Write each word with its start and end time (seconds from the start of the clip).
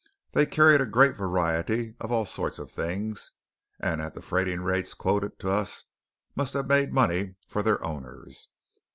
They 0.31 0.47
carried 0.47 0.81
a 0.81 0.87
great 0.87 1.15
variety 1.15 1.93
of 1.99 2.11
all 2.11 2.25
sorts 2.25 2.57
of 2.57 2.71
things; 2.71 3.33
and 3.79 4.01
at 4.01 4.15
the 4.15 4.21
freighting 4.23 4.61
rates 4.61 4.95
quoted 4.95 5.37
to 5.41 5.51
us 5.51 5.83
must 6.35 6.55
have 6.55 6.65
made 6.65 6.91
money 6.91 7.35
for 7.47 7.61
their 7.61 7.83
owners. 7.85 8.49